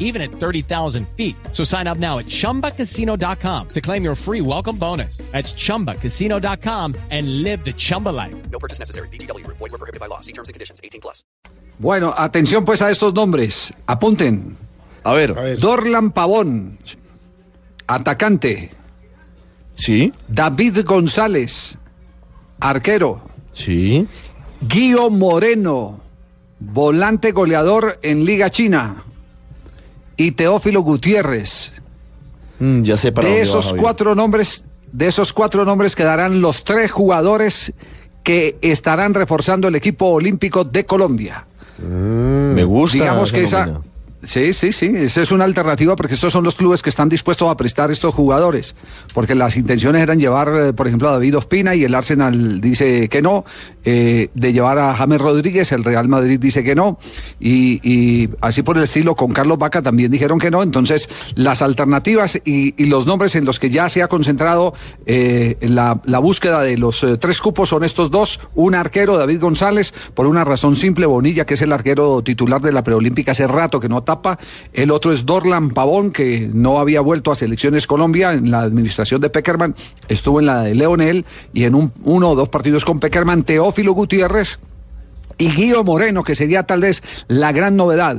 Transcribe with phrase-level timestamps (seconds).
[0.00, 1.36] even at 30,000 feet.
[1.52, 5.18] So sign up now at chumbacasino.com to claim your free welcome bonus.
[5.30, 8.34] That's chumbacasino.com and live the Chumba life.
[8.50, 9.06] No purchase necessary.
[9.12, 9.46] BGW.
[9.46, 10.18] Void were prohibited by law.
[10.20, 10.80] See terms and conditions.
[10.82, 11.22] 18 plus.
[11.78, 13.72] Bueno, atención pues a estos nombres.
[13.86, 14.56] Apunten.
[15.04, 15.58] A ver.
[15.58, 16.78] Dorlan Pavón,
[17.86, 18.70] atacante.
[19.74, 21.78] Sí, David González,
[22.60, 23.22] arquero.
[23.54, 24.06] sí.
[24.60, 26.00] Guío Moreno,
[26.58, 29.04] volante goleador en Liga China.
[30.20, 31.72] Y Teófilo Gutiérrez.
[32.58, 36.62] Mm, ya sé para De va, esos cuatro nombres, de esos cuatro nombres quedarán los
[36.62, 37.72] tres jugadores
[38.22, 41.46] que estarán reforzando el equipo olímpico de Colombia.
[41.78, 42.98] Me gusta.
[42.98, 43.80] Digamos que esa.
[44.22, 47.50] Sí, sí, sí, esa es una alternativa porque estos son los clubes que están dispuestos
[47.50, 48.76] a prestar estos jugadores.
[49.14, 53.08] Porque las intenciones eran llevar, eh, por ejemplo, a David Ospina y el Arsenal dice
[53.08, 53.44] que no.
[53.82, 56.98] eh, de llevar a James Rodríguez, el Real Madrid dice que no.
[57.38, 60.62] Y, y así por el estilo, con Carlos Vaca también dijeron que no.
[60.62, 64.74] Entonces, las alternativas y, los nombres en los que ya se ha concentrado
[65.06, 68.40] eh, la, búsqueda de los tres cupos son estos dos.
[68.54, 72.72] Un arquero, David González, por una razón simple, Bonilla, que es el arquero titular de
[72.72, 73.96] la preolímpica hace rato que no
[74.72, 79.20] El otro es Dorlan Pavón, que no había vuelto a Selecciones Colombia en la administración
[79.20, 79.74] de Peckerman,
[80.08, 83.92] estuvo en la de Leonel y en un, uno o dos partidos con Peckerman, Teófilo
[83.92, 84.58] Gutiérrez
[85.38, 88.16] y Guido Moreno, que sería tal vez la gran novedad.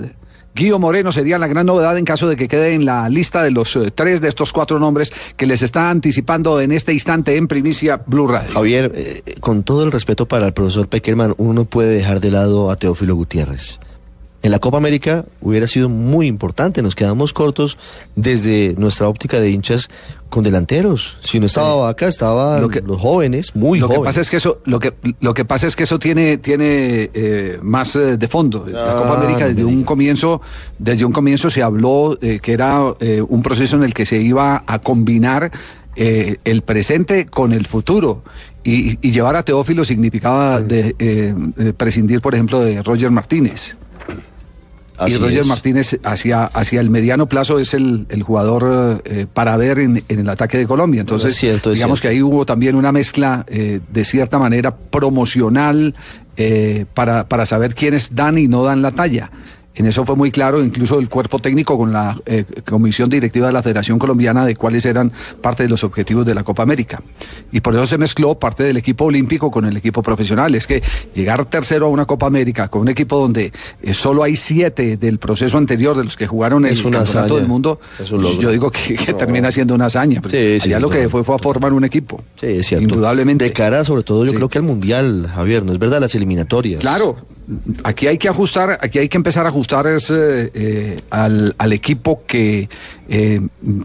[0.53, 3.51] Guido Moreno sería la gran novedad en caso de que quede en la lista de
[3.51, 7.47] los eh, tres de estos cuatro nombres que les está anticipando en este instante en
[7.47, 8.51] primicia Blue Radio.
[8.53, 12.31] Javier, eh, con todo el respeto para el profesor Peckerman, uno no puede dejar de
[12.31, 13.79] lado a Teófilo Gutiérrez.
[14.43, 17.77] En la Copa América hubiera sido muy importante, nos quedamos cortos
[18.15, 19.89] desde nuestra óptica de hinchas
[20.29, 21.17] con delanteros.
[21.21, 24.01] Si no estaba Vaca, estaban Lo que- los jóvenes, muy lo jóvenes.
[24.01, 27.11] que pasa es que eso lo que lo que pasa es que eso tiene tiene
[27.13, 28.65] eh, más eh, de fondo.
[28.67, 30.41] La Ah, Copa América no desde un comienzo
[30.79, 34.17] desde un comienzo se habló eh, que era eh, un proceso en el que se
[34.21, 35.51] iba a combinar
[35.95, 38.23] eh, el presente con el futuro.
[38.63, 41.35] Y, y llevar a Teófilo significaba de,
[41.77, 43.75] prescindir por ejemplo de Roger Martínez
[45.01, 45.47] Así y Roger es.
[45.47, 50.19] Martínez hacia, hacia el mediano plazo es el, el jugador eh, para ver en, en
[50.19, 51.01] el ataque de Colombia.
[51.01, 55.95] Entonces, Es cierto, digamos que ahí hubo también una mezcla eh, de cierta manera promocional
[56.37, 59.31] eh, para, para saber quiénes dan y no dan la talla.
[59.73, 63.53] En eso fue muy claro, incluso el cuerpo técnico con la eh, comisión directiva de
[63.53, 65.11] la Federación Colombiana de cuáles eran
[65.41, 67.01] parte de los objetivos de la Copa América.
[67.53, 70.53] Y por eso se mezcló parte del equipo olímpico con el equipo profesional.
[70.55, 70.83] Es que
[71.13, 75.19] llegar tercero a una Copa América con un equipo donde eh, solo hay siete del
[75.19, 77.35] proceso anterior de los que jugaron el campeonato hazaña.
[77.35, 77.79] del mundo,
[78.39, 80.21] yo digo que, que termina siendo una hazaña.
[80.29, 82.21] Sí, sí, allá lo que fue fue a formar un equipo.
[82.35, 82.83] Sí, es cierto.
[82.89, 83.45] Indudablemente.
[83.45, 84.35] De cara, sobre todo, yo Sí.
[84.35, 86.01] creo que al Mundial, Javier, ¿no es verdad?
[86.01, 86.81] Las eliminatorias.
[86.81, 87.15] Claro,
[87.83, 92.23] aquí hay que ajustar, aquí hay que empezar a ajustar es, eh, eh, al, equipo
[92.25, 92.69] que
[93.07, 93.41] eh,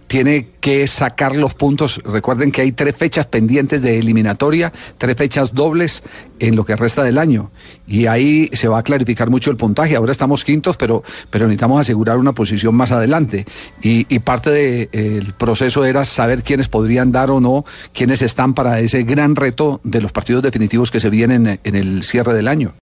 [0.06, 2.00] tiene que sacar los puntos.
[2.04, 6.02] Recuerden que hay tres fechas pendientes de eliminatoria, tres fechas dobles
[6.38, 7.50] en lo que resta del año.
[7.86, 9.96] Y ahí se va a clarificar mucho el puntaje.
[9.96, 13.46] Ahora estamos quintos, pero, pero necesitamos asegurar una posición más adelante.
[13.80, 19.04] Y parte del proceso era saber quiénes podrían dar o no, quiénes están para ese
[19.04, 22.74] gran reto de los partidos definitivos que se vienen en el cierre del año.